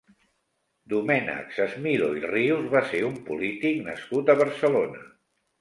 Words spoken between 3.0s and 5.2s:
un polític nascut a Barcelona.